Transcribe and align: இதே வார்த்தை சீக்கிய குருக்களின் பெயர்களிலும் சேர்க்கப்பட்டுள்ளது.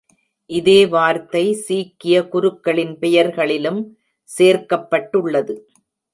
இதே 0.49 0.85
வார்த்தை 0.85 1.43
சீக்கிய 1.65 2.15
குருக்களின் 2.27 2.95
பெயர்களிலும் 2.99 3.81
சேர்க்கப்பட்டுள்ளது. 4.29 5.55